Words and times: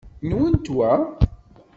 Nwent 0.27 0.67
wa? 0.77 0.91